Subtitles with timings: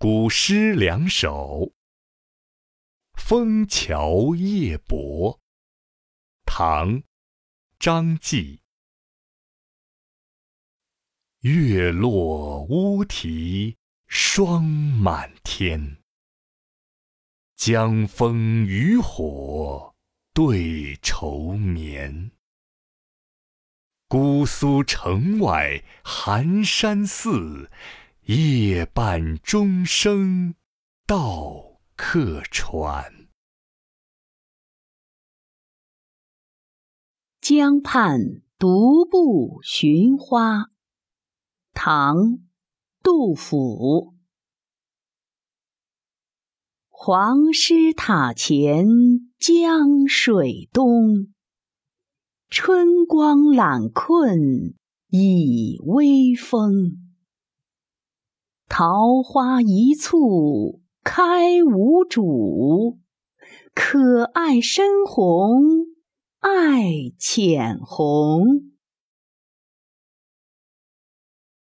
[0.00, 1.72] 古诗两首：
[3.20, 5.34] 《枫桥夜泊》
[6.46, 7.00] 唐·
[7.80, 8.60] 张继。
[11.40, 13.76] 月落乌啼
[14.06, 15.98] 霜满天，
[17.56, 19.96] 江枫渔火
[20.32, 22.30] 对愁眠。
[24.06, 27.68] 姑苏城外寒山寺。
[28.30, 30.54] 夜半钟声
[31.06, 33.10] 到客船。
[37.40, 40.70] 江畔独步寻花，
[41.72, 42.16] 唐·
[43.02, 44.14] 杜甫。
[46.90, 48.86] 黄师塔前
[49.38, 51.32] 江水东，
[52.50, 54.74] 春光懒困
[55.08, 57.07] 倚微风。
[58.80, 62.96] 桃花一簇开无主，
[63.74, 65.64] 可爱深红
[66.38, 68.67] 爱浅红。